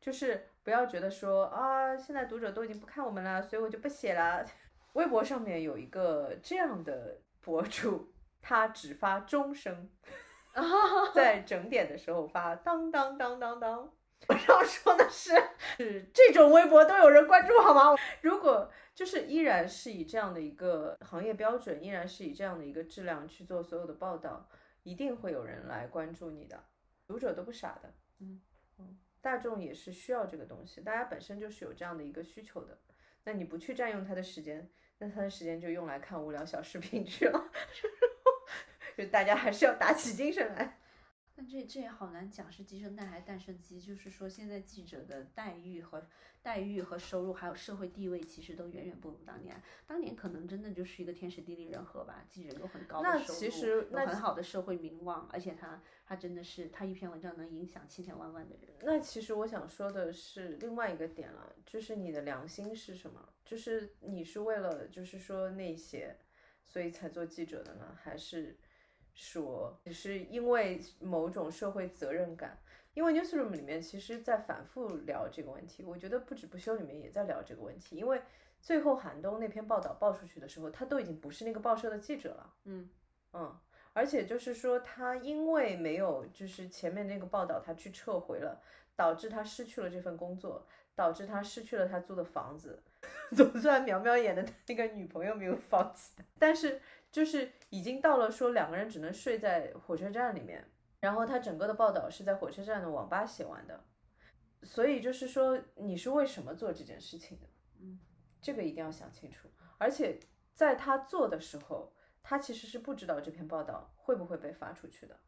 [0.00, 4.44] 就是不要觉得说啊，现在读者都已经不看我们了，所以我就不写了。
[4.94, 8.12] 微博上面有一个这样的博主，
[8.42, 9.88] 他只发钟声。
[11.14, 13.92] 在整点的时候发当当当当当，
[14.26, 15.30] 我要说的是，
[15.76, 17.96] 是这种微博都有人关注好吗？
[18.22, 24.48] 如果就是依然是以这样的一个行业标准，依然是以这样的一个质量去做所有的报道，
[24.82, 26.64] 一定会有人来关注你的。
[27.10, 28.40] 读者都不傻的，嗯
[28.78, 32.78] 嗯，大众也是需要这个东西，大家本身就是有这样的一个需求的。
[33.24, 37.50] 那你不去占用他的时间，那他的时间就用来看无聊小视频去了。
[38.96, 40.79] 就大家还是要打起精神来。
[41.40, 43.80] 但这这也好难讲，是鸡生蛋还是蛋生鸡？
[43.80, 46.06] 就是说，现在记者的待遇和
[46.42, 49.58] 待遇和收入，还有社会地位，其实都远远不如当年。
[49.86, 58.76] 当年可能真的就是一个天时地利人和吧，记者有很高的收入，有很好的社会名望，而且他他真的是他一篇文章能影响千千万万的人。
[58.82, 63.26] 那其实我想说的是另外一个点了，就是你的良心是什么？
[63.46, 66.18] 就是你是为了就是说那些，
[66.66, 68.58] 所以才做记者的呢，还是？
[69.20, 72.58] 说只是因为某种社会责任感，
[72.94, 78.22] 因为 newsroom 里面其实在反复聊这个问题，我觉得不止不休里面也在聊这个问题，因为
[78.62, 82.88] 最后寒冬那篇报道报出去的时候，他都已经不是那个报社的记者了，嗯。
[83.34, 83.56] 嗯，
[83.92, 88.58] 而且就是说他因为没有就是前面那个报道他去撤回了，
[88.96, 90.66] 导致他失去了这份工作，
[90.96, 92.82] 导致他失去了他租的房子，
[93.36, 96.80] 总算苗苗演的那个女朋友没有放弃，但是。
[97.10, 100.64] 就是已经到了说两个人只能睡在火车站里面，
[101.00, 103.84] 然后他整个的报道是在火车站的网吧写完的，
[104.62, 107.48] 所以就是说你是为什么做这件事情的？
[107.80, 107.98] 嗯，
[108.40, 109.48] 这个一定要想清楚。
[109.76, 110.20] 而且
[110.54, 111.92] 在他做的时候，
[112.22, 115.18] 他其实是不知道这篇报道会不会被发出去的，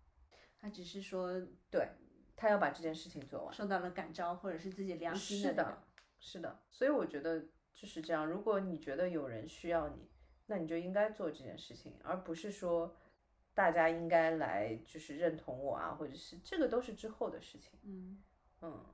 [0.61, 1.89] 他只是说对
[2.37, 5.83] 他要把这件事情做完，受到了感召或者是自己良心是的，
[6.21, 6.61] 是的。
[6.71, 7.41] 所以我觉得
[7.75, 8.25] 就是这样。
[8.25, 10.12] 如果你觉得有人需要你。
[10.53, 12.95] 那你就应该做这件事情，而不是说
[13.55, 17.71] 大家应该来就是认同我啊，或者是这个都是之后的事情。
[17.85, 18.23] 嗯
[18.61, 18.85] 嗯。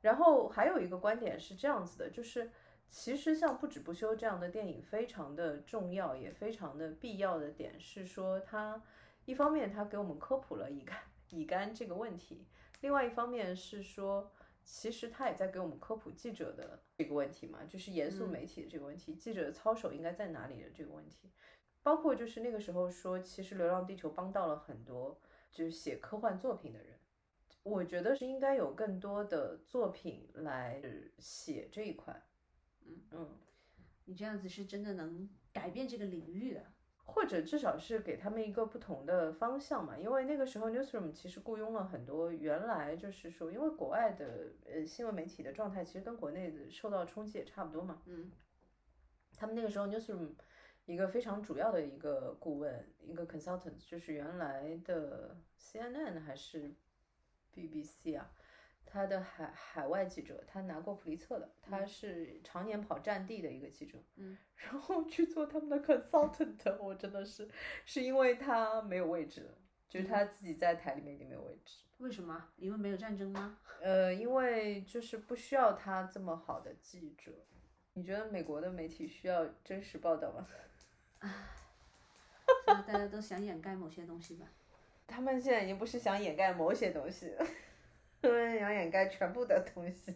[0.00, 2.50] 然后还有一个观点是这样子的，就是
[2.88, 8.82] 其实像不止不休这样的电影非常的重要，也非常的必要的点是说，它
[9.26, 12.46] 一方面它给我们科普了乙肝乙肝这个问题，
[12.80, 14.32] 另外一方面是说。
[14.72, 21.28] 其实他也在给我们科普记者的这个问题嘛，就是严肃媒体的这个问题，记者的操守应该在哪里的这个问题，
[21.82, 26.96] 包括就是那个时候说，其实《流浪地球》帮到了很多就是写科幻作品的人，
[27.64, 30.80] 我觉得是应该有更多的作品来
[31.18, 32.22] 写这一块。
[32.86, 33.38] 嗯嗯，
[34.04, 36.64] 你这样子是真的能改变这个领域的。
[37.12, 48.00] 或者至少是给他们一个不同的方向嘛，因为那个时候 newsroom 其实雇佣了很多原来就是说，因为国外的呃新闻媒体的状态其实跟国内的受到冲击也差不多嘛。
[48.06, 48.30] 嗯，
[49.36, 50.30] 他们那个时候 newsroom
[50.86, 56.72] 一个非常主要的一个顾问，一个 consultant 就是原来的 CNN 还是
[57.54, 58.30] BBC 啊。
[58.90, 67.48] 他的海海外记者，他拿过普利策的，他是常年跑战地的一个记者，嗯， 然后去做他们的 consultant，我真的是
[67.84, 69.54] 是因为他没有位置，
[69.88, 71.84] 就是他自己在台里面已经没有位置。
[71.98, 72.48] 为什么？
[72.56, 73.58] 因为没有战争吗？
[73.80, 77.32] 呃，因为就是不需要他这么好的记者。
[77.92, 80.46] 你觉得美国的媒体需要真实报道吗？
[81.20, 81.30] 唉，
[82.66, 84.46] 大家都想掩盖某些东西吧。
[85.06, 87.34] 他们现在已经不是想掩盖某些东西。
[87.36, 87.46] 对，
[88.28, 90.14] 要掩盖全部的东西。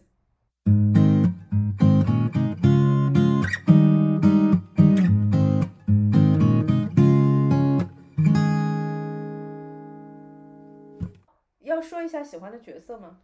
[11.61, 13.21] 要说一下喜欢的角色吗？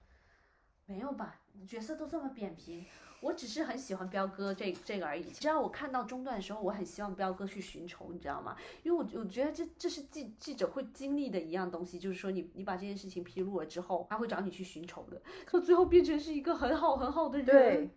[0.91, 1.39] 没有吧？
[1.65, 2.83] 角色都这么扁平，
[3.21, 5.23] 我只是很喜欢彪哥这这个而已。
[5.31, 8.57] 只要我看到中段的时候，我很希望彪哥去寻仇，你知道吗？
[8.83, 17.45] 因为我我觉得这这是记记者会经历的一样东西，就是说你你把这件事情披露了之后，他会找你去寻仇的，可最后变成是一个很好很好的人。
[17.45, 17.89] 对，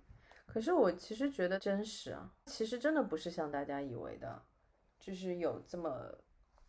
[0.46, 4.42] 可是我其实觉得真实啊，其实真的不是像大家以为的，
[5.00, 5.90] 就是有这么。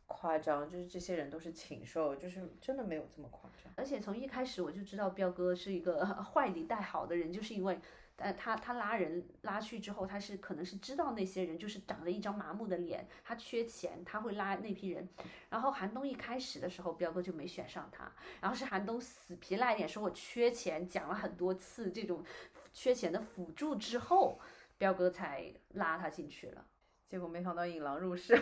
[0.07, 3.71] 夸张，就是这些人都是禽兽，就是真的没有这么夸张。
[3.75, 7.79] 而且从一开始我就知道彪哥是一个 坏里带好的人，就是因为，
[8.17, 15.07] 呃，他他拉人拉去之后，他是可能是知道那些人就是长着一张麻木的脸，他缺钱，他会拉那批人。
[15.49, 22.23] 然后韩东一开始的时候，彪哥就没选上他，然后是韩东死皮赖脸说我缺钱，讲了很多次这种
[22.71, 24.39] 缺钱的辅助之后，
[24.77, 26.65] 彪哥才拉他进去了。
[27.07, 28.35] 结果没想到引狼入室，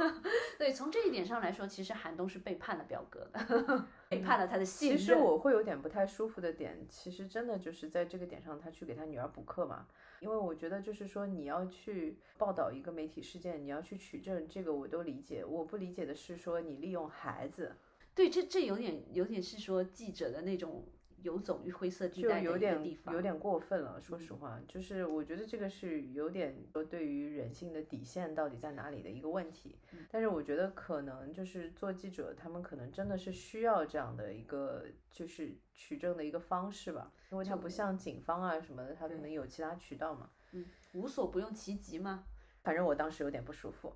[0.58, 4.98] 对，从这一点上来说，其实韩东是背叛了表哥的，背叛了他的信任。
[4.98, 9.86] 其实我会有点不太舒服的点，其实真的就是在这个点上，他去给他女儿补课嘛。
[10.20, 15.44] 因为我觉得就是说，你要去报道一个媒体事件，你要去取证，这个我都理解。
[15.44, 17.74] 我不理解的是说你利用孩子，
[18.14, 20.84] 对，这这有点有点是说记者的那种。
[21.22, 24.00] 游走于灰色地带有点有点过分了。
[24.00, 29.78] 说实话，就是我觉得这个是有点说对于人性的底线到底在哪里的一个问题。
[30.10, 40.30] 但是我觉得可能就是做记者，他们可能真的是需要这样的一个就是取证的一个方式吧，因为他不像警方啊什么的，他可能有其他渠道嘛。
[40.52, 42.24] 嗯，无所不用其极嘛。
[42.62, 43.92] 反正我当时有点不舒服，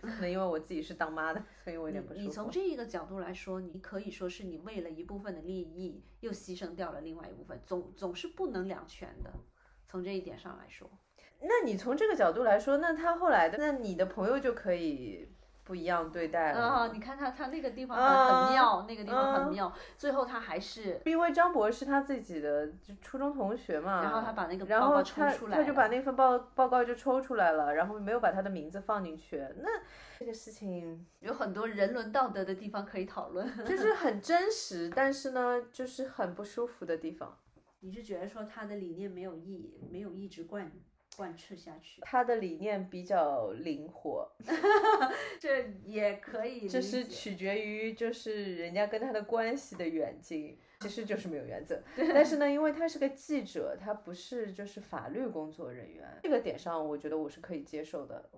[0.00, 2.24] 可能因为我自己是当妈的，所以我有点不舒服。
[2.26, 9.32] 你从这一个角度来说，你可以说是你为了一部分的利益，又牺牲掉了另外一部分，总总是不能两全的。
[9.86, 10.90] 从这一点上来说，
[11.40, 15.28] 那你从这个角度来说，那他后来的，那你的朋友就可以。
[15.68, 16.88] 不一样对待了啊！
[16.90, 19.70] 你看他，他那个地方很妙，那个地方很妙。
[19.98, 29.46] 最后他还是因为张博是他自己的初中同学嘛，然后他把那个报告抽出来，他就把那份报报告就抽出来了，然后没有把他的名字放进去。
[29.58, 29.68] 那
[30.18, 37.36] 这个事情有很多人伦道德的地方可以讨论， 就是很真实，但是呢，就是很不舒服的地方。
[37.80, 40.72] 你是觉得说他的理念没有意义没有一直贯？
[41.18, 44.30] 贯彻下去，他的理念比较灵活，
[45.40, 51.82] 这也可以，这是取决于就是人家跟他的关系的远近，其实就是没有原则。
[51.96, 58.30] 但是呢，因为他是个记者，他不是就是法律工作人员，这个点上我觉得我是可以接受的。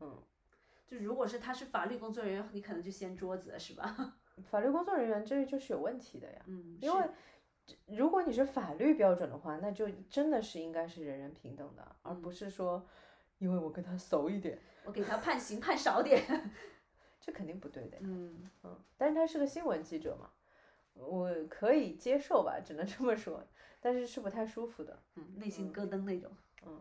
[0.00, 0.22] 嗯，
[0.86, 4.18] 就如果是他是法律工作人员，你可能就掀桌子是吧？
[4.50, 7.06] 法律工作人员这个就是有问题的呀，嗯，因为。
[7.86, 12.86] 如果你是法律标准的话，那就真的是应该是人人平等的，而不是说，
[13.38, 16.50] 因为我跟他熟一点，我给他判刑判少点，
[17.20, 17.98] 这肯定不对的。
[18.00, 20.30] 嗯嗯，但是他是个新闻记者嘛，
[20.94, 23.44] 我可以接受吧，只能这么说，
[23.80, 26.30] 但是是不太舒服的，嗯，内心咯噔那种。
[26.66, 26.80] 嗯，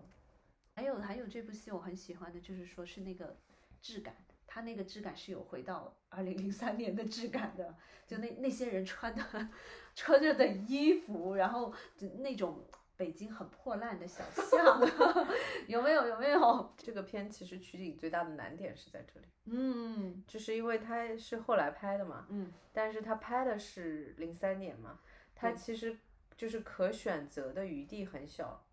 [0.76, 3.38] 还有还有这部戏我很喜欢的就是说是那个
[3.82, 4.16] 质感。
[4.54, 7.74] 它那个质感是有回到二零零三年的质感的，
[8.06, 9.50] 就那那些人穿的
[9.96, 11.74] 穿着的衣服，然后
[12.20, 12.68] 那种
[12.98, 14.82] 北京很破烂的小巷，
[15.68, 16.06] 有没有？
[16.06, 16.74] 有没有？
[16.78, 25.00] 这个片其实取景最大的难点是在这里，嗯，就是因为它是后来拍的嘛，嗯，但是他拍的是零三年嘛，
[25.34, 25.98] 他其实
[26.36, 28.66] 就是可选择的余地很小，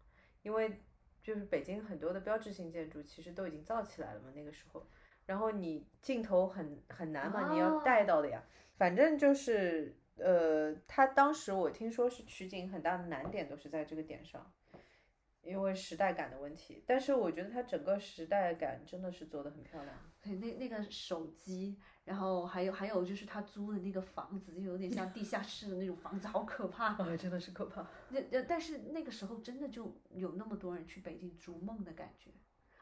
[0.42, 0.82] 因为
[1.22, 4.84] 就是北京很多的标志性建筑其实都已经造起来了嘛，那个时候。
[5.28, 8.42] 然后你镜头很很难嘛，你要带到的呀。
[8.78, 14.50] 反正就是，呃，他当时我听说是取景很大的难点都是在这个点上，
[15.42, 16.82] 因为时代感的问题。
[16.86, 19.94] 但是我觉得他整个时代感真的是做的很漂亮。
[20.22, 26.94] 对，那那个手机，然后还有还有就是他租的那个房子，就有点像地下室的那种房子，好可怕。
[26.94, 27.86] 啊，真的是可怕。
[28.08, 32.30] 那那但是那个时候真的就有那么多人去北京逐梦的感觉。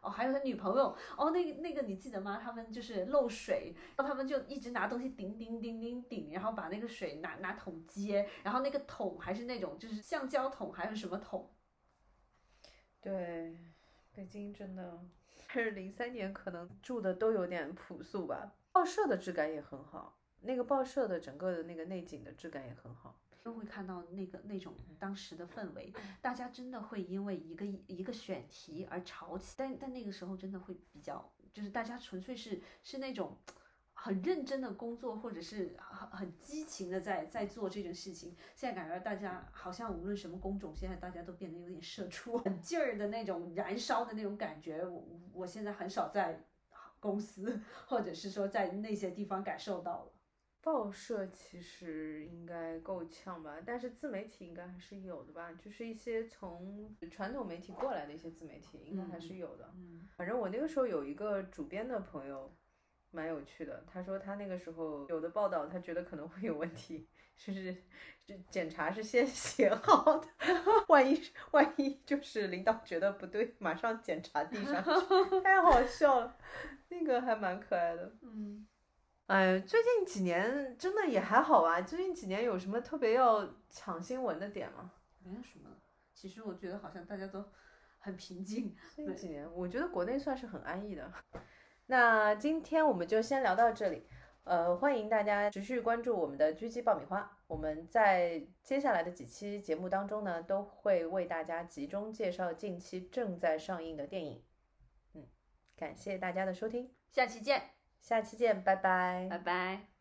[0.06, 2.38] 哦，还有他女朋友哦，那个那个你记得吗？
[2.40, 11.50] 他们就是漏水，然后他们就一直拿东西顶顶顶顶顶，然后把那个水拿拿桶接，然后那个桶还是那种就是橡胶桶还是什么桶？
[13.00, 13.58] 对，
[14.12, 15.00] 北京真的，
[15.48, 18.54] 还是零三年可能住的都有点朴素吧。
[18.70, 23.18] 报社的质感也很好，那个报社的整个的那个内景的质感也很好。
[23.46, 33.38] 都会看到那个那种当时的氛围，大家真的会因为一个一个选题而吵起，但但那个时候真的会比较，就是大家纯粹是是那种
[33.92, 38.34] 很认真的工作，或者是很很激情的在在做这件事情。
[38.56, 44.84] 现在感觉大家好像无论什么工种，现在大家都变得有点社畜，很劲儿的那种燃烧的那种感觉。
[44.84, 46.44] 我我现在很少在
[46.98, 50.12] 公司或者是说在那些地方感受到了。
[50.66, 59.72] 报社其实应该够呛吧，但是自媒体应该还是有的吧，就是一些从传统媒体过来的一些自媒体应该还是有的。
[59.76, 62.52] 嗯反正我那个时候有一个主编的朋友，
[63.12, 63.84] 蛮有趣的。
[63.86, 67.72] 他说他那个时候有的报道，他觉得可能会有问题，就是
[68.24, 70.26] 就检查是先写好的，
[70.88, 76.36] 万一万一就是领导觉得不对，马上检查递上去， 太好笑了，
[76.88, 78.12] 那个还蛮可爱的。
[78.22, 78.66] 嗯，
[79.26, 81.80] 哎，最近几年真的也还好啊。
[81.80, 84.92] 最近几年有什么特别要抢新闻的点吗？
[85.24, 85.68] 没有什么。
[86.14, 87.44] 其实我觉得好像大家都
[87.98, 88.76] 很平静。
[88.94, 91.12] 最近几年，我觉得国内算是很安逸的。
[91.86, 94.06] 那今天我们就先聊到这里，
[94.44, 97.36] 呃，欢迎大家持续关注我们的狙击爆米花。
[97.48, 104.44] 我们在接下来的几期节目当中呢，都会为大家集中介绍近期正在上映的电影。
[105.14, 105.26] 嗯，
[105.76, 107.75] 感谢大家的收听，下期见，
[108.06, 109.26] 下期见，拜拜。
[109.28, 109.95] 拜拜。